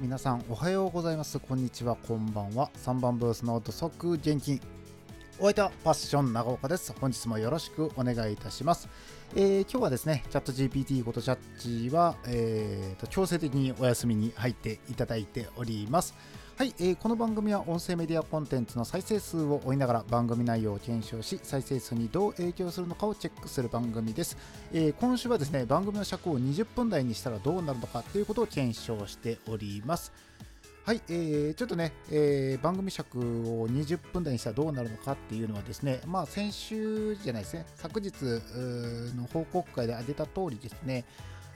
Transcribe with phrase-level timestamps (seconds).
[0.00, 1.38] 皆さんおはようございます。
[1.38, 1.94] こんにちは。
[1.94, 2.70] こんばんは。
[2.78, 4.58] 3番ブースの土足現金
[5.38, 6.94] お相手はパッション長岡です。
[6.98, 8.88] 本日もよろしくお願いいたします、
[9.36, 16.14] えー、今日はですねチャット GPT ことチャッチは、えーと強制的にお休みに入っていただいております。
[16.60, 24.36] はい、えー、この番組は音声メディアコンテンツの再生数を追いながら番組内容を検証し再生数にどう影響するのかをチェックする番組です、
[24.70, 30.12] えー、今週はですね番組の尺を20分台にしたらどうなるのかということを検証しております。
[30.84, 38.12] はい、えー、ちょっとね、えー、番組尺を20分台にしたらどうなるのかっていうのはですね、まあ先週じゃないですね、昨日
[39.16, 41.04] の報告会で挙げた通りですね、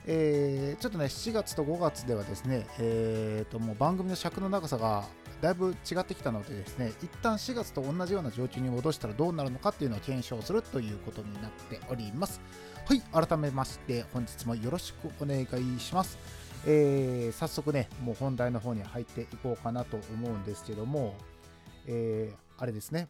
[0.07, 5.03] えー、ちょっとね、7月と5月ではですね、えー、ともう番組の尺の長さが
[5.41, 12.39] だいぶ違ってきたのでですね、一旦4月と同じような状況に戻したらどうなるのかっていうのを検証するということになっております。
[12.85, 16.19] はい、改めまして本日もよろしくお願いします。
[16.67, 21.15] えー、早速ね、もう本題の方に入っていこうかなと思うんですけども、
[21.87, 23.07] えー、あれですね、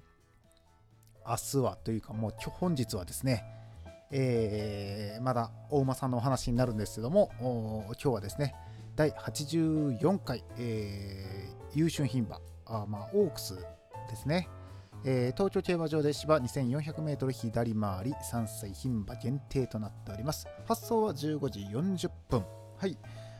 [1.27, 3.43] 明日はというかもう本日はですね、
[4.17, 8.55] えー、まだ大馬さんのお話になるんですけども、今日はですね、
[8.95, 13.55] 第84回、えー、優春牝馬、あまあ、オークス
[14.09, 14.47] ですね、
[15.03, 20.47] えー、東京競馬場で芝 2400m 左回り3歳牝馬限定となっております。
[20.66, 22.45] 発送は15時40分。
[22.77, 22.97] はい。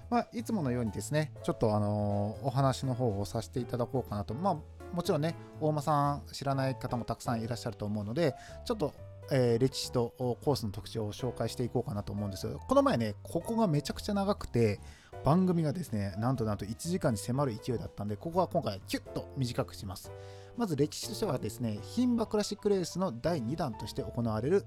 [0.10, 4.34] まあ、いつものようにですね、ちょっとあのー、お話の方をさせていただこうかなと。
[4.34, 4.58] まあ、
[4.94, 8.94] もちろんね、大間さん知らない方もたくさんいらっしゃると思うので、ちょっと
[9.32, 12.60] え、歴史とコースの特徴を紹介していこうかなと思うんですよ。
[12.68, 14.80] この前ね、ここがめちゃくちゃ長くて、
[15.24, 20.12] 番組がですね、なんとなんと1時間に迫る勢いだったんで、ここは今回キュッと短くします。
[20.58, 24.66] まず歴史としてはですね、牝馬クラシックレースの第2弾として行われる、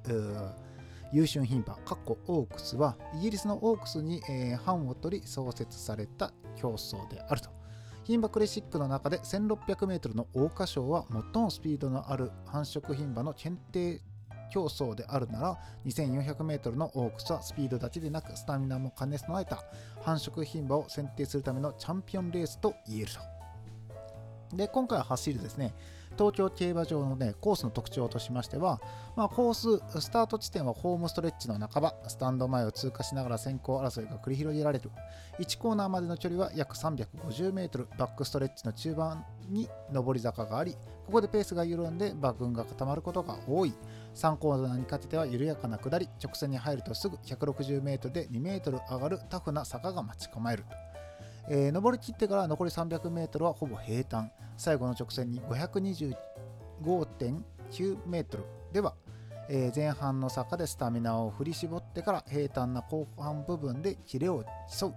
[1.12, 7.50] 優春牝馬、カッコオークスは、イギリスのオークスに、えー、版を取り創設された競争であると。
[8.08, 14.00] 牝馬クラシックの中で 1600m の桜花賞は最もスピードのある繁殖牝馬の検定
[14.50, 19.62] 競争であるなら 2400m のオークスはスピードだけでなくスタミナも兼ね備えた
[20.03, 23.38] 繁殖牝馬を選定するためのチャンピオンレースと言えると。
[24.56, 25.75] で今回は走るですね
[26.16, 28.81] 東京競馬場の、ね、コースの特徴としましては、
[29.16, 34.91] まあ、コーススタート地点はホームストレッチの半ばスタンド前を通過しながら先行争いが繰り広げられる
[35.38, 40.72] 1コーナーまでの距離は約 350m バックストレッチの中盤に上り坂があり
[41.06, 43.72] ここでペースが緩んで馬群が固まることが多い
[44.18, 50.64] 3コーナーにかけては緩やかな下り直線に入るとすぐ 160m で 2m 上がるタフな坂が待ち構える
[51.50, 54.30] えー、登り切ってから残り 300m はほぼ平坦。
[54.58, 58.26] 最後の直線に 525.9m
[58.72, 58.94] では、
[59.48, 64.44] えー、前半の坂でスタミナを振り絞ってから平坦な後半部分でキレを
[64.78, 64.94] 競う。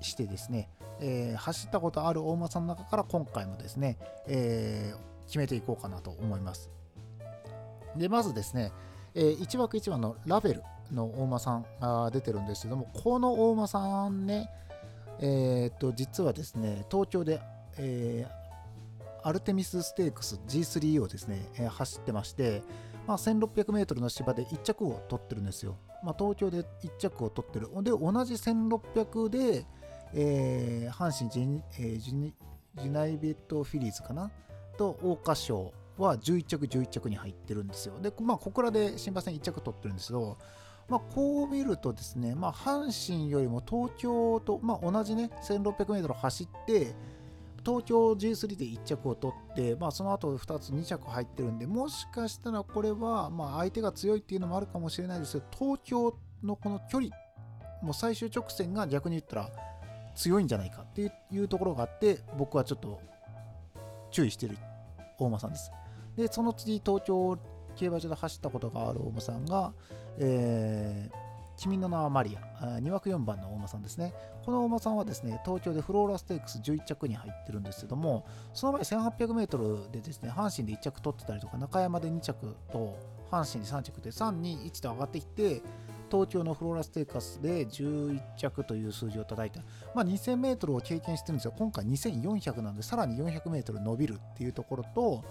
[0.01, 0.69] してですね、
[0.99, 3.97] えー、走ったことある大馬さんの中から今回もですね、
[4.27, 6.69] えー、決めていこうかなと思います。
[7.95, 8.71] で、まずですね、
[9.13, 14.49] えー、1枠1番のラベルの大間さんが出てるんですけどもこの大間さんね
[15.19, 17.41] えっ、と実はですね東京で、
[17.77, 22.61] えー、アルテミスステークス G3 をですね、えー、走ってまして、
[23.07, 27.69] まあ、1600m の芝で1着を取ってるんですよ、まあ、東京で1着を取ってる。
[27.81, 29.65] で同じ1600で、
[30.13, 34.29] えー、阪神ジ,、えー、ジュナイベットフィリーズかな？
[34.77, 37.99] と桜花賞は11着、11着に入ってるんですよ。
[38.01, 40.37] で、まあ、小倉で新馬戦1着取ってるんですけど、
[40.87, 46.95] まあ、こう見るとですね、まあ、阪神よりも東京と、まあ、同じね、1600m 走って、
[47.65, 57.11] 東京 G3 で1着を取って、まあ、その後2つ2着入ってるんで、もしかしたらこれは、まあ、相手が強いっていうのもあるかもしれないですけど、東京のこの距離、
[57.81, 59.49] もう最終直線が逆に言ったら
[60.15, 63.01] 強いんじゃないかっていうところがあって、僕はちょっと
[64.11, 64.57] 注意してる
[65.17, 65.71] 大間さんです。
[66.15, 67.37] で、その次、東京
[67.75, 69.73] 競馬場で走ったことがある大間さんが、
[70.17, 71.25] えー
[71.57, 74.13] 君の名はマリア、2枠4番の大間さんですね。
[74.45, 82.97] この大間さんはですね、東京でフローラステークス11着に入ってるんですけども、その前 1800m でですね、阪神で1着取ってたりとか、中山で2着と、
[83.31, 85.61] 阪神で3着で3、2、1と上がってきて、
[86.11, 89.61] 東京のフローラステークスで11着という数字を叩いた。
[89.95, 95.23] まあ、2000m を経験してるんですが、今回2400なんで、さらに 400m 伸びるっていうところと、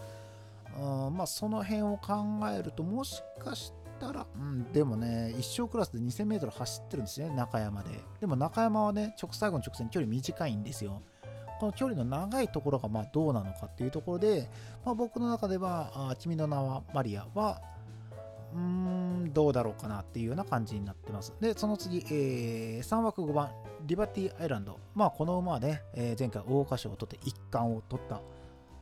[0.77, 2.15] うんまあ、その辺を考
[2.53, 7.91] えると、もしかしてたら、うん、でもね、一生クラスで 2000m 走ってるんですね、中山で。
[8.21, 11.03] でも中山はね、直最後の直線距離短いんですよ。
[11.61, 14.51] この距離の長いところがまあどうなのかっていうところで、
[14.85, 17.61] まあ、僕の中では、あ君の名はマリアは、
[18.55, 21.33] うーん、どうだろうかなっていうような感じになってます。
[21.41, 23.51] で、その次、えー、3枠5番、
[23.87, 24.79] リバティアイランド。
[24.95, 28.21] まあ、この馬はね、えー、前回桜花賞を取って1冠を取った、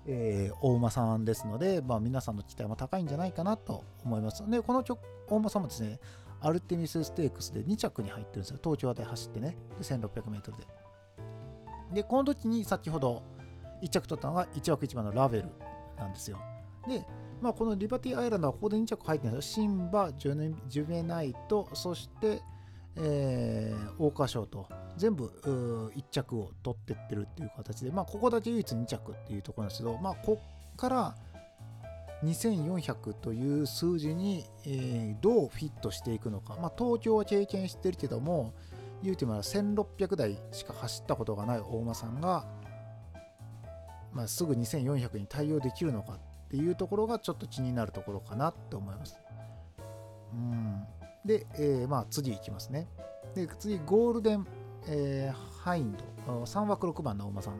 [0.06, 4.48] えー、大馬さんですので、まあ、皆さんの期待も高いんじゃないかなと思います。
[4.50, 6.00] で、この曲大馬さんもですね、
[6.40, 8.58] アルテミスステークスで2着に入ってるんですよ。
[8.62, 10.66] 東京で走ってね、1600m で。
[11.94, 13.22] で、この時に先ほど
[13.82, 15.48] 1着取ったのが1枠1番のラベル
[15.96, 16.38] なんですよ。
[16.88, 17.06] で、
[17.40, 19.64] まあ、このリバティアイランドはここで2着入ってるんですよ。
[19.64, 22.42] シンバ、ジュベナイト、そして、
[22.96, 25.24] えー、桜花賞と全部
[25.94, 30.38] 1着を取ってってるっていう形で、まあ、ここだけ唯一2着っていうところなんですけど、まあ、こ
[30.72, 31.14] っから
[32.24, 38.54] 2400という数字に、えー、どうフィットしていくのか、まあ、東京は経験してるけども
[39.02, 42.46] 言うても1600台しか走ったことがない大間さんが、
[44.12, 46.18] まあ、すぐ2400に対応できるのかっ
[46.48, 49.18] ていうところがちょっと気になるところかなって思います。
[50.32, 50.86] うん、
[51.24, 52.88] で、えー、まあ次いきますね。
[53.34, 54.46] で次、ゴールデン、
[54.86, 55.96] えー、ハイン
[56.26, 57.54] ド、3枠6番の大間さん。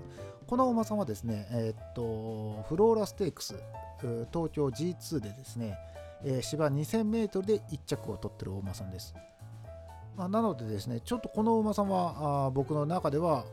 [0.46, 3.54] この大間さんはですね、えー、っと、フローラステークス、
[4.32, 5.78] 東京 G2 でですね、
[6.24, 9.14] えー、芝 2000m で1着を取ってる大間さんです。
[10.16, 13.46] まあ、なのでですね、ちょっとこの馬さんはあ僕の中では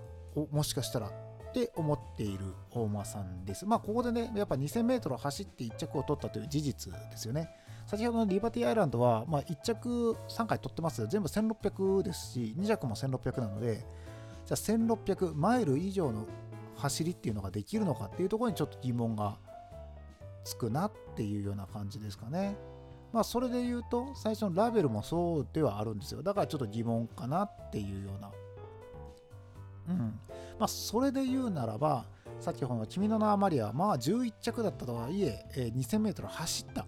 [0.51, 1.11] もしかしたらっ
[1.53, 3.65] て思っている大間さんです。
[3.65, 7.49] まあ、ここでね、やっぱ 2000m 走って1着を取ったという事実ですよね。
[7.89, 13.77] 先ほどのリバティアイランドは、まあ、1着3回取ってます全部1600ですし、2着も1600なので、
[14.45, 16.27] じゃあ1600マイル以上の
[16.75, 19.39] 走りっていうのができるのかっていうところにちょっと疑問が
[20.43, 22.55] つくなっていうような感じですかね。
[23.11, 26.21] まあ、それで言うと、最初のラベルもそうではあるんですよ。
[26.21, 28.31] だからちょっと疑問かなっていうような。
[29.87, 30.19] うん。
[30.59, 32.05] まあ、それで言うならば、
[32.39, 36.85] 先ほどの君の名はマリア、まあ、11着だったとはいえ、えー、2000m 走った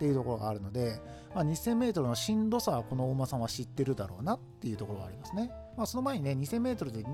[0.00, 0.98] っていうところがあるので、
[1.34, 5.50] まあ、2000m のしんどさはこの馬さんは知ってるだろうなっていうところがありますね。
[5.76, 7.04] まあ、その前にね、2000m で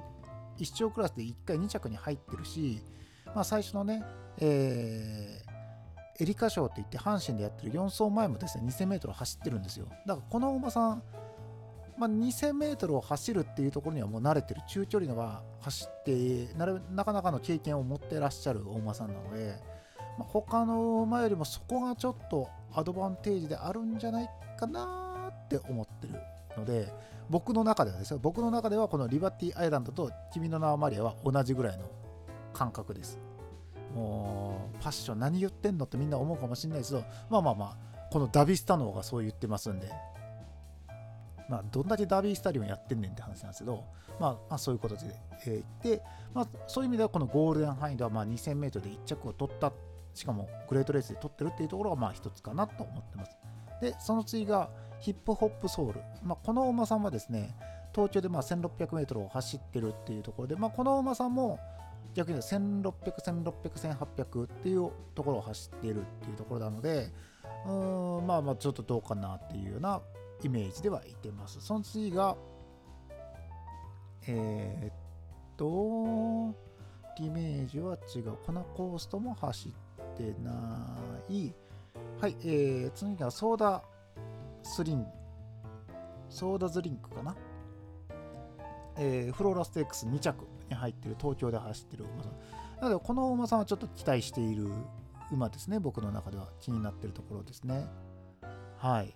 [0.56, 2.80] 一生クラスで1回2着に入ってるし、
[3.34, 4.04] まあ、最初のね、
[4.38, 9.86] えー、エリカ賞って言って阪神でやってる4走前もですね、2000m 走ってるんですよ。
[10.06, 11.02] だからこの馬さん、
[11.98, 19.75] まあ、2000m を走るっていうところにはもう慣れてる中距離のは走ってなかなかの経験を持ってらっしゃる大馬さんなので、
[20.24, 26.14] 他の馬よりもそこがちょっとアドバンテージであるんじゃないかなって思ってる
[26.56, 26.92] ので
[27.28, 31.90] 僕の中ではですよ僕の中ではこのリバティアイランドと君の名はマリアは同じぐらいの
[32.52, 33.18] 感覚です。
[33.94, 37.76] もうパッション何言ってんのってみんな思うかもしれないですけどまあまあまあ
[38.10, 39.90] このダビスタノーがそう言ってますんで。
[41.48, 43.84] まあ、どんだけダビースタリオンやってんねんって話なんですけど、
[44.18, 45.02] まあ、まあ、そういうことで、
[45.46, 46.02] えー、で、
[46.34, 49.72] まあ、そういう意味ではこのゴールデンハインドはまあ 2000m で1着を取った、
[50.16, 53.36] しかもグレートレースで取ってるっていうところがまあ一つかなと思ってます。
[53.80, 56.00] で、その次がヒップホップソウル。
[56.22, 57.54] まあ、この馬さんはですね、
[57.94, 61.60] 東京で 1600m を走ってるっていうところで、まあ、この馬さんも
[62.14, 67.12] 逆に1600、1600、1800っていうところを走っているっていうところなので、
[67.66, 70.00] うーん、まあまあちょっとどうかなっていうような
[70.42, 71.60] イメージではいてます。
[71.60, 72.36] その次が、
[74.26, 74.94] えー、っ
[75.56, 76.56] と、
[77.18, 78.36] イメージは違う。
[78.44, 79.85] このコーストも走って
[80.16, 81.52] てない。
[82.20, 83.82] はい、えー、次がソーダ
[84.62, 85.06] スリン、
[86.28, 87.36] ソーダズリンクかな。
[88.98, 92.32] えー、フローラステークス2着に入ってる東京で走ってる馬さん。
[92.80, 94.68] なので、この馬さんはちょっと期待している
[95.32, 97.86] 馬ですね僕の中では気になってるところですね
[98.78, 99.12] はい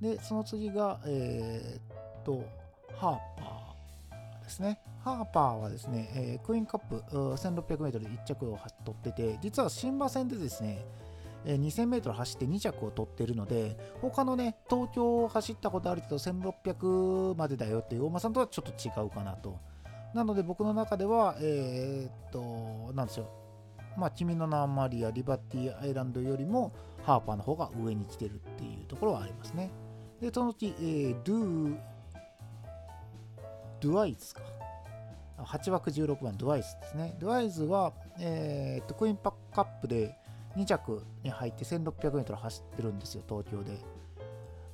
[0.00, 2.44] でその次がえー、っと
[2.96, 3.53] ハーパー
[4.44, 4.78] ですね。
[5.02, 10.84] ハーパーはですね、えー、クイーンカップ 1600m で1着を取ってて実は新馬戦でですね
[11.44, 19.58] 2000m 走って2着を取ってるので他のね東京を走ったことあるけど1600までだよっていう大間さんとはちょっと違うかなと。
[20.14, 23.24] なので僕の中ではえー、っとなんでしょ
[23.96, 24.00] う。
[24.00, 26.72] まあ君の名はリアリバティアイランドよりも
[27.02, 29.70] ハーパーの方が上に来てるっていうところはありますね。
[30.20, 31.78] でそのうち、えー、ドゥー
[33.84, 34.40] ドゥアイズか。
[35.36, 37.14] 8枠16番ドゥアイズですね。
[37.20, 40.16] ドゥアイズは、えー、っとクイーンパックカップで
[40.56, 43.78] 2着に入って 1600m 走ってるんですよ、東京で。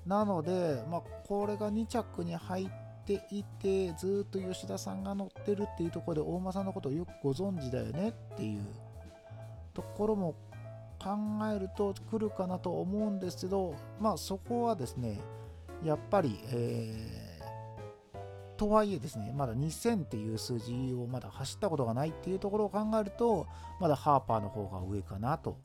[0.07, 2.71] なので、まあ、これが2着に入っ
[3.05, 8.63] ていて、ずっと吉田さんが乗ってるっていうところで、大間さんのことをよくご存知だよねっていう。
[9.75, 10.35] ところも
[11.03, 11.17] 考
[11.53, 15.21] えると来るかなと思うんですけど、まあそこはですね、
[15.83, 17.20] やっぱり、えー、
[18.61, 23.47] とはいえですね、まだ2000っていう数字をまだ走ったことがないっていうところを考えると、
[23.81, 25.57] まだハーパーの方が上かなと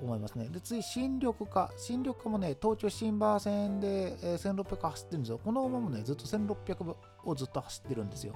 [0.00, 0.48] 思いますね。
[0.48, 1.70] で、次、新緑化。
[1.76, 5.40] 新緑化もね、東京新馬線で、え、1600走ってるんですよ。
[5.44, 8.34] この馬もね、ずっと1600をずっと走ってるんですよ。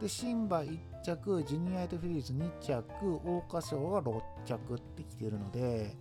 [0.00, 2.84] で、新馬1着、ジュニアイトフィリーズ2着、
[3.24, 5.96] 桜花賞が6着ってきてるので、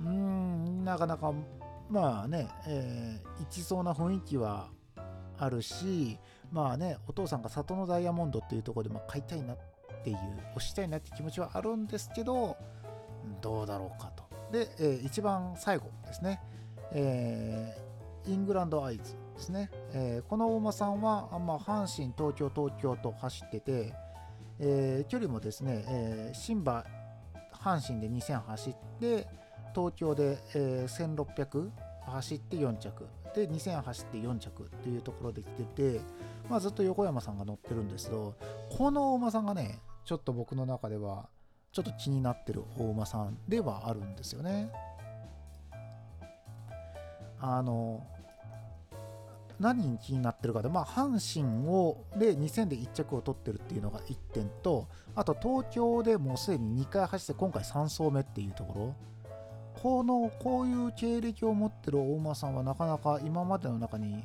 [0.00, 1.34] うーん、なかなか、
[1.90, 4.70] まあね、えー、いきそうな雰囲気は
[5.42, 6.18] あるし、
[6.52, 9.58] まあね、お父さんが里のダイヤモンドっていうところで、ま、買いたいなっ
[10.04, 10.16] ていう、
[10.54, 12.56] 押したいなって気持ちはあるんですけど、
[13.40, 14.24] どうだろうかと。
[14.52, 16.40] で、えー、一番最後ですね、
[16.92, 19.70] えー、イングランドアイズですね。
[19.92, 23.94] えー、このお馬さんは、まあ、阪神、東京、東京と走ってて、
[24.60, 26.84] えー、距離もですね、えー、新馬、
[27.52, 29.26] 阪神で2000走って、
[29.74, 31.70] 東京で、えー、1600
[32.06, 35.62] 走って4着、で2000走って4着っていうところで来て
[35.94, 36.00] て、
[36.48, 38.34] まあ、ずっと横山さんが乗ってるんですけど、
[38.76, 41.28] このお馬さんがね、ちょっと僕の中では、
[41.72, 44.70] ちょっと気になってる大馬さんではあるんですよね。
[47.40, 48.06] あの
[49.58, 58.94] 何に気になってるかで、まあ、阪神をで2000で1着を取ってるっていうのが1点とあと東京でもうすでに2回走って今回3走目っていうところ
[59.82, 64.24] このこういう経歴を持ってる大馬さんはなかなか今までの中に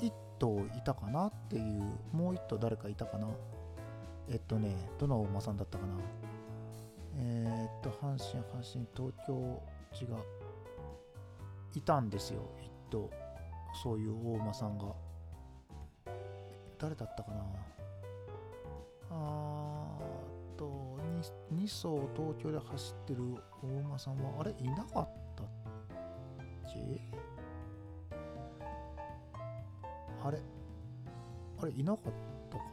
[0.00, 3.26] 1頭いたかなっていうもう1頭誰かいたかな？
[4.28, 5.94] えっとねどの大馬さんだったかな？
[7.16, 9.60] えー、っと、阪神、阪神、東京
[10.00, 10.16] 違う。
[11.74, 13.10] いたんですよ、一頭。
[13.82, 14.84] そういう大馬さんが。
[16.78, 17.44] 誰だったかな？
[19.10, 19.79] あー
[21.52, 23.22] 2、2層東京で走ってる
[23.62, 25.46] 大馬さんは、あれいなかったっ
[26.72, 27.00] け？
[30.22, 30.38] あれ
[31.62, 32.12] あれいなかっ
[32.50, 32.64] たか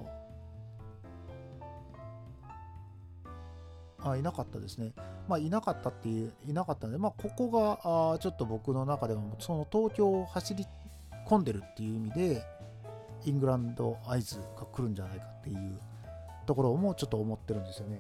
[4.12, 4.94] あいなかったですね。
[5.28, 10.66] まあ、いなかったっていう、いなかったので、まあ、ここがあちょっと僕の中でも、その東京を走り
[11.28, 12.42] 込んでるっていう意味で、
[13.26, 15.80] イングランドアイズが来るんじゃないかっていう
[16.46, 18.00] ところもちょっと思ってるんですよね。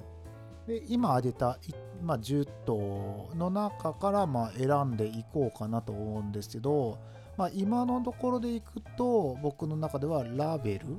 [0.68, 1.58] で、今挙げた、
[2.04, 7.00] まあ、10頭の中からまあ選んでいこうかなと思うんですけど、
[7.38, 10.98] まあ、今のところでいくと、僕の中ではラベル、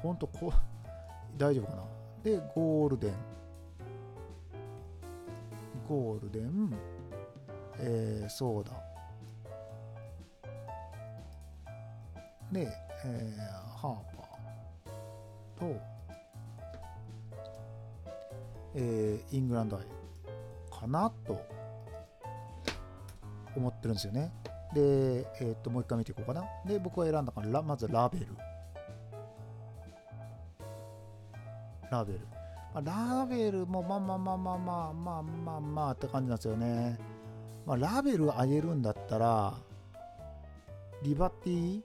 [0.00, 0.52] ほんとこう、
[1.36, 1.82] 大丈夫かな
[2.22, 3.14] で、ゴールデン。
[5.88, 6.74] ゴールデン、
[7.78, 8.72] えー、ソーダ。
[12.52, 12.68] で、
[13.04, 15.93] えー、ハーパーと、
[18.74, 19.84] えー、イングランドアイ
[20.70, 21.40] かなと
[23.56, 24.32] 思ってるんですよね。
[24.74, 26.44] で、えー、っと、もう一回見ていこうかな。
[26.66, 28.26] で、僕が選んだから、まずラベル。
[31.90, 32.20] ラベル。
[32.74, 36.98] まあ、ラベルもまあまあまあまあまあまあまあまあって感じなんですよね。
[37.64, 39.54] まあ、ラベル上げるんだったら、
[41.02, 41.82] リバティ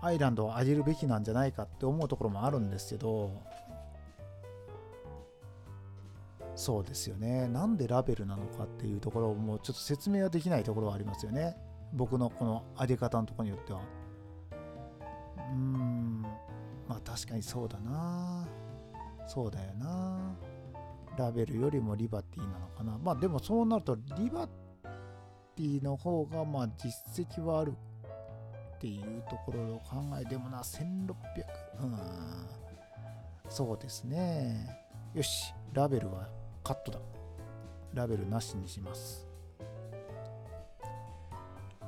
[0.00, 3.32] アイランドを上げるべきなんじゃないかって思うところもあるんですけど、
[6.58, 7.46] そうですよね。
[7.46, 11.56] なんでラベルなのかっていうところもちょっと説明はできないところはありますよね。
[11.92, 13.80] 僕のこの上げ方のところによっては。
[13.80, 16.22] うーん。
[16.88, 18.48] まあ確かにそうだな
[19.26, 20.34] そうだよな
[21.18, 24.48] ラベルよりもリバティなのかなまあでもそうなるとリバ
[25.54, 27.74] ティの方がまあ実績はある
[28.76, 30.82] っていうところを考えでもな1600
[31.82, 31.98] うん
[33.48, 34.66] そうですね
[35.14, 36.28] よし、ラベルは
[36.68, 36.98] カットだ。
[37.94, 39.26] ラベルなしにします。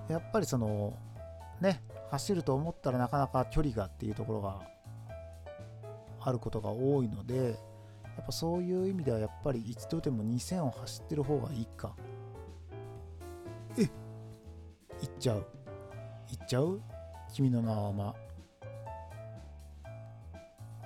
[0.08, 0.96] やっぱりその、
[1.60, 4.62] ね、走ると思ったらなかなか距離がっていうところが
[6.22, 7.36] あることが多いので、
[8.04, 11.94] やっぱそういう意味ではやっぱり一度でも2000を走ってる方がいいか。
[13.76, 13.90] えっ
[15.02, 15.46] 行っちゃう。
[16.30, 16.80] 行っちゃう？
[17.34, 18.14] 君の名はま。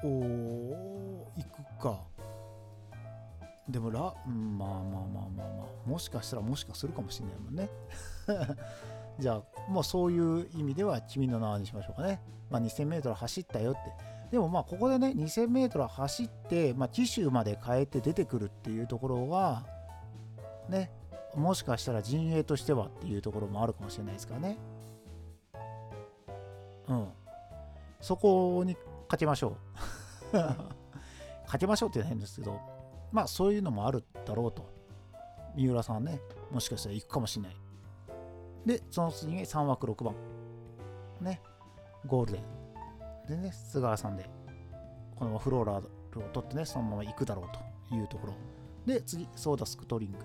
[0.03, 1.45] おー、行
[1.79, 2.14] くか。
[3.69, 7.71] でもラ、うん、まあまあまあまあまあ、もしかしたらもしかするかもしれないもんね。
[9.19, 12.21] じゃあ、もうそういう意味では君の名はにしましょうかね。
[12.51, 14.15] まあ 2000m 走ったよって。
[14.31, 19.65] でもまあここでね 2000m 走って、まあ、機種まで変えて出てくるっていうところは
[20.69, 20.91] ね
[21.37, 24.59] もしかしたら陣営としてはっていうところもあるかもしれないですからね
[26.89, 27.09] うん
[28.01, 29.57] そこに勝てましょ
[30.33, 30.37] う
[31.45, 32.61] 勝てましょうって言うの変ですけど
[33.15, 34.71] まあそういうのもあるだろうと
[35.57, 37.57] 三浦さんねもしかしたら行くかもしれない
[38.67, 40.15] でその次に3枠6番
[41.23, 41.41] ね
[42.07, 42.65] ゴールデン
[43.29, 44.29] でね、菅川さんで、
[45.17, 48.35] このフローラーを取ってね、そのまま行くだろうというところ。
[48.87, 50.19] で、次、ソーダスクトリング。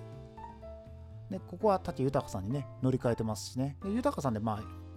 [1.30, 3.78] で、ここは竹豊さんにね、乗り換えてますしね。
[3.84, 4.56] で、豊さんで、まあ、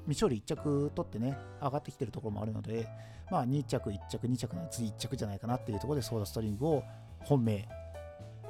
[0.09, 2.89] 未勝利1着取ってね、上がってきてるところもあるので、
[3.31, 6.83] まあ、2着、1着、2着の次1着じゃないかなっていうところで、ソーダストリングを
[7.21, 7.69] 本命。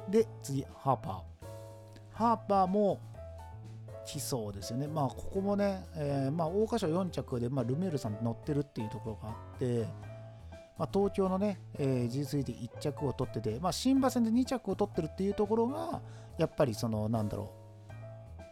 [0.09, 1.21] で、次、ハーパー。
[2.13, 2.99] ハーパーも
[4.05, 4.87] 来そうですよね。
[4.87, 9.87] まあ、ここもね、えー、まあ、桜花賞4着で、まあ、ルメールさん乗ってるっていうところがあって、
[10.77, 16.01] まあ、東京のね、えー、G3 で1着を取ってて、まあ、新馬戦で2着を取ってるっていうところが、
[16.37, 17.51] やっぱりその、なんだろ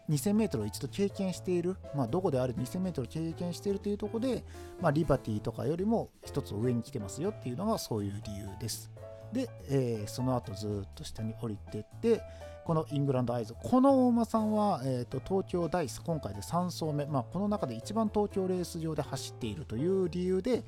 [0.08, 4.44] う、2000m を一度経験している、まあ、どこである 2000m を経験しているというところで、
[4.82, 8.92] まあ、リバティとかよりも一つ上に来てますよっていうのがそういう理由です。
[9.34, 12.22] で、えー、その後ずっと下に降りてって、
[12.64, 13.56] このイングランドアイズ。
[13.62, 20.64] この大馬さんは、えーと、東京ダイス、今回で3走目、まあ、この中で一番東京レース場で走っているという理由で、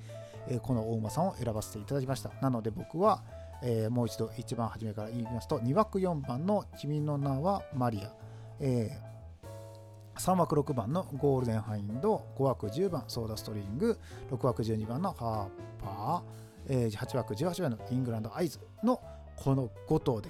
[0.48, 2.32] えー、この大馬さんを選ばせていただきました。
[2.42, 3.22] なので僕は、
[3.62, 8.12] えー、もう一度一番初めから言いますと、2枠4番の君の名はマリア、
[8.60, 13.98] えー、3枠6番のゴールデンハインド、5枠10番ソーダストリング、
[14.32, 19.02] 6枠12番のハーパー、えー、8枠18番のイングランドアイズの
[19.36, 20.30] この5頭で、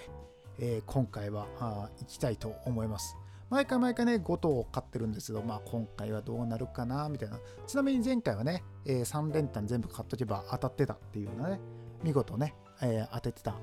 [0.60, 3.18] えー、今回はあ行きたいと思います。
[3.50, 7.38] 毎回毎回ね、5頭を買ってるんですけど、まあ今回はどうなるかな、みたいな。
[7.68, 11.60] ちなみに前回はね、えー、3連単全部買っとけば当たってたっていうのね、
[12.02, 13.56] 見事ね、えー、当ててた、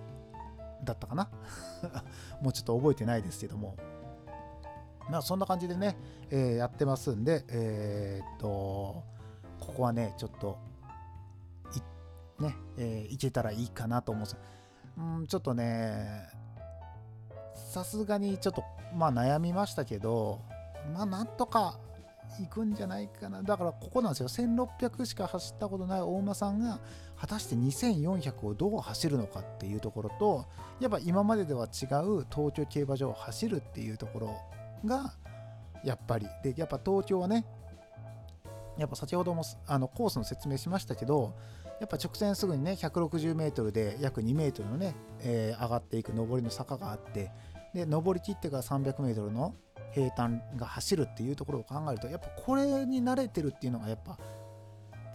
[0.85, 1.29] だったかな
[2.41, 3.77] もうちょっと覚えてないですけども。
[5.11, 5.97] まあそんな感じでね、
[6.31, 9.03] えー、やってますんで、えー、っと、
[9.59, 10.57] ここはね、ちょっと、
[12.41, 14.33] ね、えー、いけたらいいかなと思うんです。
[14.33, 14.39] よ。
[14.99, 16.29] うん、ちょっとね、
[17.55, 20.41] さすがにちょっとまあ悩みましたけど
[20.93, 21.79] まあなんとか
[22.39, 23.43] 行くんじゃないかな。
[23.43, 24.29] だからここなんですよ。
[24.29, 26.81] 1600しか走ったことない大馬さんが
[27.17, 30.47] 果たして2400をどう走るのかっていうところと
[30.81, 34.37] やっぱ今まででは違う東京競馬場を走るっていうところ
[34.85, 35.13] が
[35.85, 36.29] やっぱり。
[36.43, 37.45] でやっぱ東京はね
[38.79, 41.35] やっぱ先ほどもあのコースの説明しましたけど
[41.81, 47.31] やっぱ直線すぐにね 160m で約 2m のね、えー、上がっていく上りの坂があって
[47.75, 49.55] で登りきってから 300m の
[49.93, 54.19] 平坦が走るっていうところを考えるとやっぱこれに慣れてるっていうのがやっぱ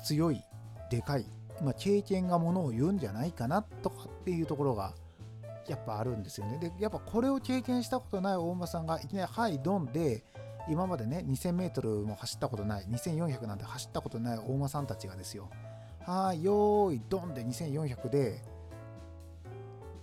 [0.04, 0.42] 強い
[0.90, 1.26] でかい、
[1.64, 4.94] まあ、経験がものを言うんじゃないかなとかっていうところが
[5.68, 6.60] やっぱあるんですよね。
[6.60, 10.24] でやっぱこれを経験したことない大間さんがいきなり「はいドン」で
[10.70, 15.50] 今までね 2000m も走ったことない2400なんて走ったことない大間さんたちがですよ
[16.06, 18.44] はいよーいドンで2400で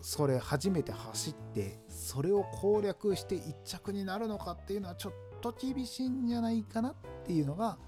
[0.01, 7.79] それ初めて走ってそれを攻略して1着になるのかっていうのはちょっと厳しいんじゃないかなっていうのが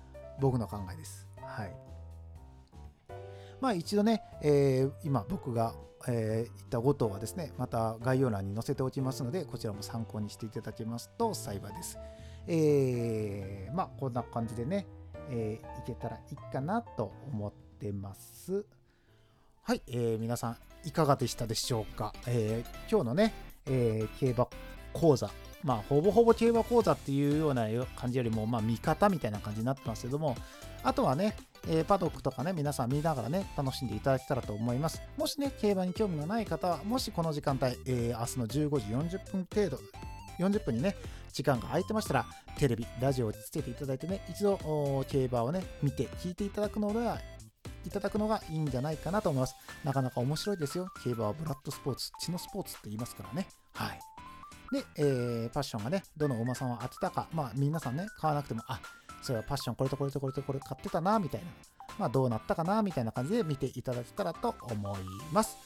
[0.41, 1.27] 僕の考えです。
[1.41, 1.77] はい。
[3.61, 5.75] まあ一度ね、えー、今僕が、
[6.07, 11.99] えー、言った5頭はですね、また概要欄に載せておきますので、こちらも参考にしていただけますと幸いです。
[12.47, 14.87] えー、まあこんな感じでね、
[15.31, 18.65] えー、いけたらいいかなと思ってます。
[19.63, 23.33] はい、えー、皆さんいかがでしたでしょうか、えー、今日のね、
[23.67, 24.49] えー、競馬
[24.93, 25.31] 講座。
[25.63, 27.67] まあほぼほぼ競馬講座っていうような
[27.97, 30.37] 感じよりもまあ見方みたいな感じになってますけども
[30.83, 31.35] あとはね、
[31.67, 35.01] えー、パドックとかね皆さん見ながらね楽しんでいただけたらと思います。
[35.17, 39.79] もしね競馬に興味がない方はもしこの時間帯、えー、明日の15時40分程度
[40.39, 40.97] 40分にね
[41.33, 42.27] 時間が空いてましたら
[42.59, 44.59] テレビラジオをつけていただいてね一度
[45.09, 47.19] 競馬をね見て聞いていただくのでは
[47.85, 49.55] いただくのがいいんじゃないかなと思います。
[49.85, 50.89] なかなか面白いですよ。
[51.03, 53.47] 競馬はブラッドスポーツ、血のスポーツって言いますからね。
[53.75, 54.01] はい。
[54.73, 58.81] で、えー、パッションがね、どの馬さんを当てたか、まあ皆さんね、買わなくても、あ、
[59.23, 61.47] それはパッションこれとこれとこれとこれ買ってたな、みたいな。
[61.99, 65.01] まあどうなったかな、みたいな感じで見ていただけたらと思い
[65.33, 65.57] ます。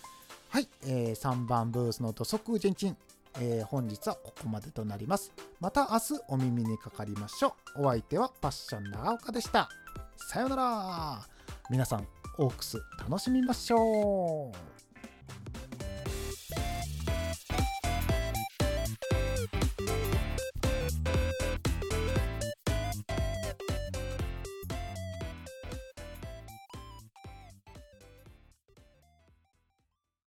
[0.51, 2.97] はい、えー、3番ブースの土足前進。
[3.41, 5.33] えー、本日はここまでとなります。
[5.61, 7.83] また明日お耳にかかりましょう。
[7.85, 9.69] お相手はパッション長岡でした。
[10.17, 11.38] さようなら。
[11.71, 14.78] 皆さん、オークス楽しみましょう。